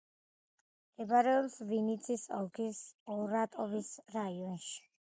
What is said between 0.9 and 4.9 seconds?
მდებარეობს ვინიცის ოლქის ორატოვის რაიონში.